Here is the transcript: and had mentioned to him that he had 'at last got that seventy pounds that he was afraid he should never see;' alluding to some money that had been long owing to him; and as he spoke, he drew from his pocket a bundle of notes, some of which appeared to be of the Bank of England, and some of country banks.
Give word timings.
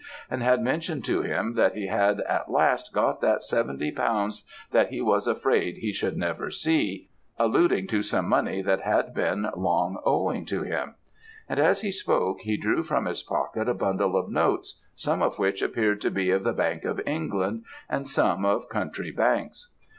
and 0.31 0.41
had 0.41 0.63
mentioned 0.63 1.05
to 1.05 1.21
him 1.21 1.53
that 1.53 1.75
he 1.75 1.85
had 1.85 2.21
'at 2.21 2.49
last 2.49 2.91
got 2.91 3.21
that 3.21 3.43
seventy 3.43 3.91
pounds 3.91 4.47
that 4.71 4.87
he 4.89 4.99
was 4.99 5.27
afraid 5.27 5.77
he 5.77 5.93
should 5.93 6.17
never 6.17 6.49
see;' 6.49 7.07
alluding 7.37 7.85
to 7.85 8.01
some 8.01 8.27
money 8.27 8.63
that 8.63 8.81
had 8.81 9.13
been 9.13 9.47
long 9.55 10.01
owing 10.03 10.43
to 10.43 10.63
him; 10.63 10.95
and 11.47 11.59
as 11.59 11.81
he 11.81 11.91
spoke, 11.91 12.39
he 12.41 12.57
drew 12.57 12.81
from 12.81 13.05
his 13.05 13.21
pocket 13.21 13.69
a 13.69 13.75
bundle 13.75 14.15
of 14.17 14.27
notes, 14.27 14.81
some 14.95 15.21
of 15.21 15.37
which 15.37 15.61
appeared 15.61 16.01
to 16.01 16.09
be 16.09 16.31
of 16.31 16.43
the 16.43 16.51
Bank 16.51 16.83
of 16.83 16.99
England, 17.05 17.63
and 17.87 18.07
some 18.07 18.43
of 18.43 18.69
country 18.69 19.11
banks. 19.11 19.71